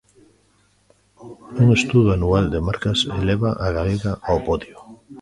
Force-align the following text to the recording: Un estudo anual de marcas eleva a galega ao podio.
Un 1.59 1.67
estudo 1.77 2.09
anual 2.17 2.45
de 2.53 2.59
marcas 2.67 2.99
eleva 3.21 3.51
a 3.65 3.67
galega 3.77 4.11
ao 4.27 4.37
podio. 4.47 4.77